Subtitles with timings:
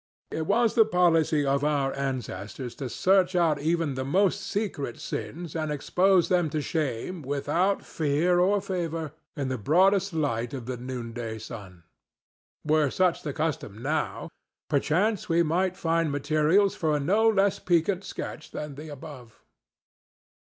[0.31, 5.55] It was the policy of our ancestors to search out even the most secret sins
[5.55, 10.77] and expose them to shame, without fear or favor, in the broadest light of the
[10.77, 11.83] noonday sun.
[12.65, 14.29] Were such the custom now,
[14.71, 19.43] perchance we might find materials for a no less piquant sketch than the above.